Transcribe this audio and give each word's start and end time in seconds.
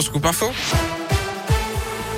Scoop 0.00 0.26
info. 0.26 0.50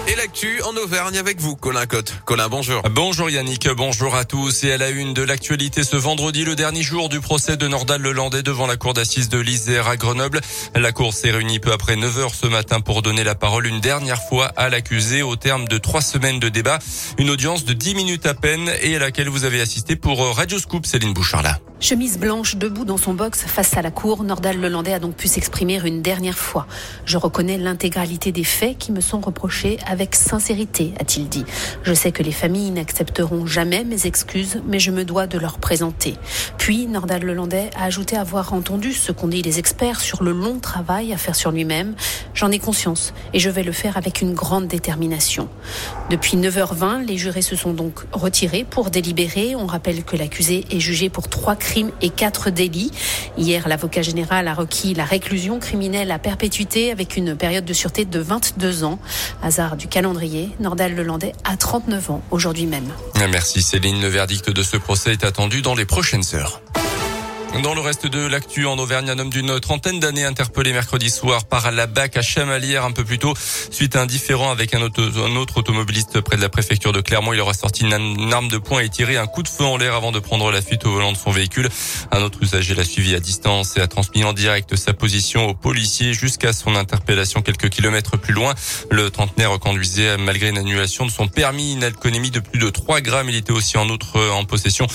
Et 0.08 0.14
l'actu 0.16 0.62
en 0.62 0.76
Auvergne 0.76 1.18
avec 1.18 1.40
vous, 1.40 1.56
Colin 1.56 1.86
Cotte. 1.86 2.14
Colin, 2.24 2.48
bonjour. 2.48 2.82
Bonjour 2.90 3.28
Yannick, 3.28 3.68
bonjour 3.70 4.14
à 4.14 4.24
tous. 4.24 4.64
Et 4.64 4.72
à 4.72 4.78
la 4.78 4.90
une 4.90 5.14
de 5.14 5.22
l'actualité 5.22 5.84
ce 5.84 5.96
vendredi, 5.96 6.44
le 6.44 6.54
dernier 6.54 6.82
jour 6.82 7.08
du 7.08 7.20
procès 7.20 7.56
de 7.56 7.68
Nordal 7.68 8.02
Lelandais 8.02 8.42
devant 8.42 8.66
la 8.66 8.76
cour 8.76 8.94
d'assises 8.94 9.28
de 9.28 9.38
l'Isère 9.38 9.88
à 9.88 9.96
Grenoble. 9.96 10.40
La 10.74 10.92
cour 10.92 11.12
s'est 11.12 11.30
réunie 11.30 11.58
peu 11.58 11.72
après 11.72 11.96
9 11.96 12.18
heures 12.18 12.34
ce 12.34 12.46
matin 12.46 12.80
pour 12.80 13.02
donner 13.02 13.24
la 13.24 13.34
parole 13.34 13.66
une 13.66 13.80
dernière 13.80 14.22
fois 14.22 14.46
à 14.56 14.68
l'accusé 14.68 15.22
au 15.22 15.36
terme 15.36 15.66
de 15.68 15.78
trois 15.78 16.02
semaines 16.02 16.40
de 16.40 16.48
débat. 16.48 16.78
Une 17.18 17.30
audience 17.30 17.64
de 17.64 17.72
10 17.72 17.94
minutes 17.94 18.26
à 18.26 18.34
peine 18.34 18.70
et 18.82 18.96
à 18.96 18.98
laquelle 18.98 19.28
vous 19.28 19.44
avez 19.44 19.60
assisté 19.60 19.96
pour 19.96 20.36
Radio 20.36 20.58
Scoop, 20.58 20.86
Céline 20.86 21.14
Bouchard 21.14 21.42
Chemise 21.80 22.18
blanche 22.18 22.56
debout 22.56 22.84
dans 22.84 22.96
son 22.96 23.14
box 23.14 23.42
face 23.42 23.76
à 23.76 23.82
la 23.82 23.92
cour, 23.92 24.24
Nordal 24.24 24.60
Lelandais 24.60 24.94
a 24.94 24.98
donc 24.98 25.14
pu 25.14 25.28
s'exprimer 25.28 25.80
une 25.84 26.02
dernière 26.02 26.36
fois. 26.36 26.66
Je 27.04 27.16
reconnais 27.16 27.56
l'intégralité 27.56 28.32
des 28.32 28.42
faits 28.42 28.76
qui 28.78 28.90
me 28.90 29.00
sont 29.00 29.20
reprochés 29.20 29.78
avec 29.86 30.16
sincérité, 30.16 30.92
a-t-il 30.98 31.28
dit. 31.28 31.44
Je 31.84 31.94
sais 31.94 32.10
que 32.10 32.24
les 32.24 32.32
familles 32.32 32.72
n'accepteront 32.72 33.46
jamais 33.46 33.84
mes 33.84 34.06
excuses, 34.06 34.60
mais 34.66 34.80
je 34.80 34.90
me 34.90 35.04
dois 35.04 35.28
de 35.28 35.38
leur 35.38 35.58
présenter. 35.58 36.16
Puis, 36.58 36.88
Nordal 36.88 37.22
Lelandais 37.22 37.70
a 37.76 37.84
ajouté 37.84 38.16
avoir 38.16 38.54
entendu 38.54 38.92
ce 38.92 39.12
qu'ont 39.12 39.28
dit 39.28 39.42
les 39.42 39.60
experts 39.60 40.00
sur 40.00 40.24
le 40.24 40.32
long 40.32 40.58
travail 40.58 41.12
à 41.12 41.16
faire 41.16 41.36
sur 41.36 41.52
lui-même. 41.52 41.94
J'en 42.38 42.52
ai 42.52 42.60
conscience 42.60 43.14
et 43.34 43.40
je 43.40 43.50
vais 43.50 43.64
le 43.64 43.72
faire 43.72 43.96
avec 43.96 44.20
une 44.20 44.32
grande 44.32 44.68
détermination. 44.68 45.48
Depuis 46.08 46.36
9h20, 46.36 47.04
les 47.04 47.18
jurés 47.18 47.42
se 47.42 47.56
sont 47.56 47.72
donc 47.72 48.04
retirés 48.12 48.62
pour 48.62 48.90
délibérer. 48.90 49.56
On 49.56 49.66
rappelle 49.66 50.04
que 50.04 50.14
l'accusé 50.14 50.64
est 50.70 50.78
jugé 50.78 51.08
pour 51.08 51.28
trois 51.28 51.56
crimes 51.56 51.90
et 52.00 52.10
quatre 52.10 52.50
délits. 52.50 52.92
Hier, 53.36 53.66
l'avocat 53.66 54.02
général 54.02 54.46
a 54.46 54.54
requis 54.54 54.94
la 54.94 55.04
réclusion 55.04 55.58
criminelle 55.58 56.12
à 56.12 56.20
perpétuité 56.20 56.92
avec 56.92 57.16
une 57.16 57.34
période 57.34 57.64
de 57.64 57.72
sûreté 57.72 58.04
de 58.04 58.20
22 58.20 58.84
ans. 58.84 59.00
Hasard 59.42 59.76
du 59.76 59.88
calendrier, 59.88 60.50
Nordal 60.60 60.94
Lelandais 60.94 61.32
a 61.42 61.56
39 61.56 62.12
ans 62.12 62.22
aujourd'hui 62.30 62.66
même. 62.66 62.92
Merci 63.32 63.62
Céline. 63.62 64.00
Le 64.00 64.06
verdict 64.06 64.48
de 64.48 64.62
ce 64.62 64.76
procès 64.76 65.10
est 65.10 65.24
attendu 65.24 65.60
dans 65.60 65.74
les 65.74 65.86
prochaines 65.86 66.22
heures. 66.34 66.62
Dans 67.62 67.74
le 67.74 67.80
reste 67.80 68.06
de 68.06 68.24
l'actu 68.26 68.66
en 68.66 68.78
Auvergne, 68.78 69.10
un 69.10 69.18
homme 69.18 69.30
d'une 69.30 69.58
trentaine 69.58 69.98
d'années 69.98 70.24
interpellé 70.24 70.72
mercredi 70.72 71.10
soir 71.10 71.46
par 71.46 71.72
la 71.72 71.86
BAC 71.86 72.16
à 72.16 72.22
Chamalières 72.22 72.84
un 72.84 72.92
peu 72.92 73.04
plus 73.04 73.18
tôt 73.18 73.34
suite 73.70 73.96
à 73.96 74.02
un 74.02 74.06
différend 74.06 74.50
avec 74.50 74.74
un, 74.74 74.82
autre 74.82 75.56
automobiliste 75.56 76.20
près 76.20 76.36
de 76.36 76.42
la 76.42 76.50
préfecture 76.50 76.92
de 76.92 77.00
Clermont. 77.00 77.32
Il 77.32 77.40
aura 77.40 77.54
sorti 77.54 77.84
une, 77.84 78.32
arme 78.32 78.48
de 78.48 78.58
poing 78.58 78.80
et 78.80 78.88
tiré 78.88 79.16
un 79.16 79.26
coup 79.26 79.42
de 79.42 79.48
feu 79.48 79.64
en 79.64 79.76
l'air 79.76 79.94
avant 79.94 80.12
de 80.12 80.20
prendre 80.20 80.52
la 80.52 80.62
fuite 80.62 80.84
au 80.86 80.92
volant 80.92 81.10
de 81.10 81.16
son 81.16 81.30
véhicule. 81.30 81.68
Un 82.12 82.22
autre 82.22 82.38
usager 82.42 82.74
l'a 82.74 82.84
suivi 82.84 83.14
à 83.14 83.20
distance 83.20 83.76
et 83.76 83.80
a 83.80 83.88
transmis 83.88 84.22
en 84.24 84.34
direct 84.34 84.76
sa 84.76 84.92
position 84.92 85.48
aux 85.48 85.54
policiers 85.54 86.12
jusqu'à 86.12 86.52
son 86.52 86.76
interpellation 86.76 87.42
quelques 87.42 87.70
kilomètres 87.70 88.18
plus 88.18 88.34
loin. 88.34 88.54
Le 88.90 89.10
trentenaire 89.10 89.58
conduisait 89.58 90.16
malgré 90.16 90.50
une 90.50 90.58
annulation 90.58 91.06
de 91.06 91.10
son 91.10 91.26
permis, 91.26 91.72
une 91.72 91.84
alcoolémie 91.84 92.30
de 92.30 92.40
plus 92.40 92.60
de 92.60 92.70
3 92.70 93.00
grammes. 93.00 93.30
Il 93.30 93.36
était 93.36 93.52
aussi 93.52 93.78
en 93.78 93.88
outre 93.88 94.20
en 94.30 94.44
possession 94.44 94.86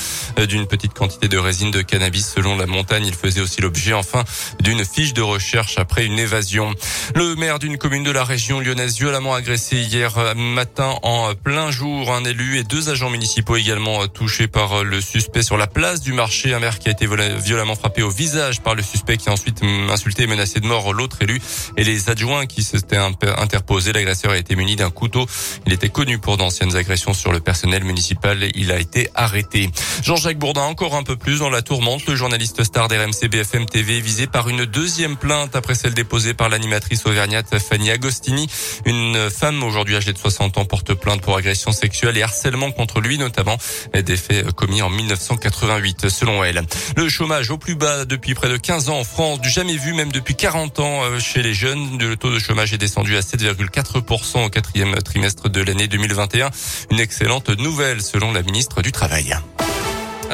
d'une 0.48 0.68
petite 0.68 0.94
quantité 0.94 1.28
de 1.28 1.38
résine 1.38 1.72
de 1.72 1.82
cannabis 1.82 2.36
la 2.44 2.66
montagne. 2.66 3.06
Il 3.06 3.16
faisait 3.16 3.42
aussi 3.42 3.62
l'objet, 3.62 3.94
enfin, 3.94 4.24
d'une 4.62 4.84
fiche 4.86 5.14
de 5.14 5.22
recherche 5.22 5.78
après 5.78 6.06
une 6.06 6.20
évasion. 6.20 6.74
Le 7.16 7.36
maire 7.36 7.60
d'une 7.60 7.78
commune 7.78 8.04
de 8.04 8.12
la 8.12 8.24
région 8.24 8.60
lyonnaise 8.60 8.98
violemment 8.98 9.34
agressé 9.34 9.78
hier 9.78 10.36
matin 10.36 10.96
en 11.04 11.34
plein 11.36 11.72
jour. 11.72 12.14
Un 12.14 12.24
élu 12.26 12.58
et 12.58 12.64
deux 12.64 12.90
agents 12.90 13.10
municipaux 13.10 13.56
également 13.56 14.08
touchés 14.08 14.48
par 14.48 14.84
le 14.84 15.02
suspect 15.02 15.44
sur 15.44 15.58
la 15.58 15.68
place 15.68 16.02
du 16.02 16.14
marché. 16.14 16.54
Un 16.54 16.60
maire 16.60 16.80
qui 16.80 16.90
a 16.90 16.92
été 16.92 17.08
violemment 17.08 17.76
frappé 17.76 18.02
au 18.02 18.10
visage 18.10 18.62
par 18.62 18.76
le 18.76 18.84
suspect 18.84 19.18
qui 19.18 19.30
a 19.30 19.32
ensuite 19.32 19.62
insulté 19.90 20.24
et 20.24 20.28
menacé 20.28 20.60
de 20.60 20.68
mort 20.68 20.94
l'autre 20.94 21.18
élu 21.22 21.42
et 21.78 21.84
les 21.84 22.10
adjoints 22.10 22.46
qui 22.46 22.64
s'étaient 22.64 22.98
interposés. 22.98 23.94
L'agresseur 23.94 24.32
a 24.32 24.38
été 24.38 24.56
muni 24.56 24.76
d'un 24.76 24.90
couteau. 24.90 25.26
Il 25.66 25.74
était 25.74 25.90
connu 25.90 26.20
pour 26.20 26.38
d'anciennes 26.38 26.76
agressions 26.76 27.14
sur 27.14 27.32
le 27.32 27.40
personnel 27.40 27.84
municipal. 27.84 28.50
Il 28.56 28.72
a 28.72 28.80
été 28.80 29.10
arrêté. 29.16 29.70
Jean-Jacques 30.04 30.40
Bourdin 30.40 30.64
encore 30.64 30.96
un 30.96 31.04
peu 31.04 31.16
plus 31.16 31.40
dans 31.40 31.50
la 31.50 31.62
tourmente. 31.62 32.06
Le 32.06 32.16
journaliste 32.34 32.64
star 32.64 32.88
d'RMC 32.88 33.28
BFM 33.30 33.68
TV 33.68 34.02
visé 34.02 34.26
par 34.26 34.50
une 34.50 34.66
deuxième 34.66 35.18
plainte 35.18 35.56
après 35.56 35.76
celle 35.76 35.94
déposée 35.94 36.34
par 36.34 36.50
l'animatrice 36.50 37.06
auvergnate 37.06 37.60
Fanny 37.60 37.92
Agostini. 37.92 38.50
Une 38.88 39.30
femme 39.30 39.62
aujourd'hui 39.62 39.96
âgée 39.96 40.14
de 40.14 40.18
60 40.18 40.58
ans 40.58 40.66
porte 40.66 40.96
plainte 40.96 41.22
pour 41.22 41.38
agression 41.38 41.72
sexuelle 41.72 42.18
et 42.18 42.24
harcèlement 42.24 42.72
contre 42.72 43.02
lui, 43.02 43.20
notamment 43.20 43.56
des 43.94 44.18
faits 44.18 44.52
commis 44.54 44.82
en 44.82 44.90
1988 44.90 46.10
selon 46.10 46.44
elle. 46.44 46.64
Le 46.98 47.08
chômage 47.08 47.52
au 47.52 47.60
plus 47.60 47.76
bas 47.76 48.04
depuis 48.06 48.34
près 48.34 48.50
de 48.50 48.58
15 48.58 48.90
ans 48.90 48.98
en 48.98 49.04
France, 49.04 49.40
du 49.40 49.50
jamais 49.50 49.78
vu 49.78 49.94
même 49.94 50.12
depuis 50.12 50.34
40 50.34 50.80
ans 50.80 51.04
euh, 51.04 51.20
chez 51.20 51.44
les 51.44 51.54
jeunes. 51.54 52.00
Le 52.00 52.18
taux 52.18 52.32
de 52.32 52.40
chômage 52.40 52.74
est 52.74 52.80
descendu 52.80 53.16
à 53.16 53.20
7,4% 53.20 54.44
au 54.44 54.50
quatrième 54.50 54.96
trimestre 55.04 55.50
de 55.50 55.62
l'année 55.62 55.88
2021. 55.88 56.50
Une 56.90 57.00
excellente 57.00 57.50
nouvelle 57.50 58.02
selon 58.02 58.32
la 58.32 58.42
ministre 58.42 58.82
du 58.82 58.92
Travail. 58.92 59.38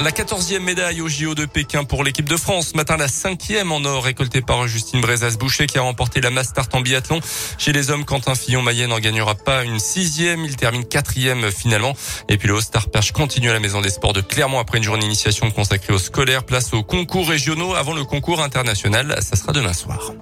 La 0.01 0.13
quatorzième 0.13 0.63
médaille 0.63 1.01
au 1.01 1.09
JO 1.09 1.35
de 1.35 1.45
Pékin 1.45 1.83
pour 1.83 2.05
l'équipe 2.05 2.27
de 2.27 2.37
France. 2.37 2.69
Ce 2.69 2.77
matin, 2.77 2.95
la 2.95 3.09
cinquième 3.09 3.73
en 3.73 3.83
or 3.83 4.05
récoltée 4.05 4.41
par 4.41 4.65
Justine 4.65 5.01
Brezas-Boucher 5.01 5.67
qui 5.67 5.77
a 5.77 5.81
remporté 5.81 6.21
la 6.21 6.29
Master 6.29 6.65
en 6.71 6.79
biathlon. 6.79 7.19
Chez 7.57 7.73
les 7.73 7.91
hommes, 7.91 8.05
Quentin 8.05 8.33
Fillon-Maillet 8.33 8.87
n'en 8.87 8.99
gagnera 8.99 9.35
pas 9.35 9.65
une 9.65 9.77
sixième. 9.77 10.45
Il 10.45 10.55
termine 10.55 10.85
quatrième 10.85 11.51
finalement. 11.51 11.93
Et 12.29 12.37
puis 12.37 12.47
le 12.47 12.53
Haut-Star 12.53 12.89
Perche 12.89 13.11
continue 13.11 13.49
à 13.49 13.53
la 13.53 13.59
Maison 13.59 13.81
des 13.81 13.89
Sports 13.89 14.13
de 14.13 14.21
Clermont 14.21 14.59
après 14.59 14.77
une 14.77 14.85
journée 14.85 15.01
d'initiation 15.01 15.51
consacrée 15.51 15.93
aux 15.93 15.99
scolaires. 15.99 16.45
Place 16.45 16.73
aux 16.73 16.83
concours 16.83 17.27
régionaux 17.27 17.75
avant 17.75 17.93
le 17.93 18.05
concours 18.05 18.41
international. 18.41 19.17
Ça 19.21 19.35
sera 19.35 19.51
demain 19.51 19.73
soir. 19.73 20.13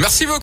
Merci 0.00 0.26
beaucoup. 0.26 0.38